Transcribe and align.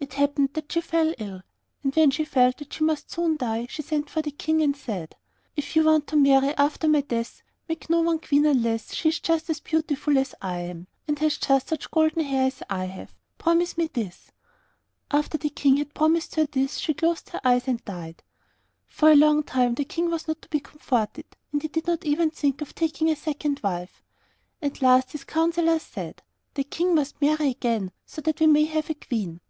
It 0.00 0.12
happened 0.18 0.50
that 0.52 0.70
she 0.70 0.82
fell 0.82 1.14
ill, 1.18 1.40
and 1.82 1.94
when 1.96 2.10
she 2.10 2.26
felt 2.26 2.58
that 2.58 2.74
she 2.74 2.84
must 2.84 3.10
soon 3.10 3.38
die, 3.38 3.66
she 3.70 3.80
sent 3.80 4.10
for 4.10 4.20
the 4.20 4.30
King, 4.32 4.60
and 4.60 4.76
said, 4.76 5.16
'If 5.56 5.74
you 5.74 5.82
want 5.82 6.06
to 6.08 6.16
marry 6.16 6.54
after 6.58 6.86
my 6.86 7.00
death, 7.00 7.40
make 7.70 7.88
no 7.88 8.02
one 8.02 8.18
queen 8.18 8.44
unless 8.44 8.92
she 8.92 9.08
is 9.08 9.18
just 9.18 9.48
as 9.48 9.60
beautiful 9.60 10.18
as 10.18 10.34
I 10.42 10.58
am, 10.58 10.88
and 11.08 11.18
has 11.20 11.38
just 11.38 11.68
such 11.68 11.90
golden 11.90 12.22
hair 12.22 12.48
as 12.48 12.62
I 12.68 12.84
have. 12.84 13.14
Promise 13.38 13.78
me 13.78 13.86
this.' 13.90 14.30
After 15.10 15.38
the 15.38 15.48
King 15.48 15.78
had 15.78 15.94
promised 15.94 16.34
her 16.34 16.44
this, 16.44 16.76
she 16.76 16.92
closed 16.92 17.30
her 17.30 17.40
eyes 17.42 17.66
and 17.66 17.82
died. 17.86 18.22
For 18.86 19.10
a 19.10 19.16
long 19.16 19.42
time 19.42 19.72
the 19.74 19.86
King 19.86 20.10
was 20.10 20.28
not 20.28 20.42
to 20.42 20.50
be 20.50 20.60
comforted, 20.60 21.34
and 21.50 21.62
he 21.62 21.68
did 21.68 21.86
not 21.86 22.04
even 22.04 22.30
think 22.30 22.60
of 22.60 22.74
taking 22.74 23.08
a 23.08 23.16
second 23.16 23.60
wife. 23.64 24.02
At 24.60 24.82
last 24.82 25.12
his 25.12 25.24
councillors 25.24 25.82
said, 25.82 26.22
'The 26.52 26.64
King 26.64 26.94
must 26.94 27.22
marry 27.22 27.48
again, 27.48 27.90
so 28.04 28.20
that 28.20 28.38
we 28.40 28.46
may 28.46 28.66
have 28.66 28.90
a 28.90 28.94
queen. 28.94 29.40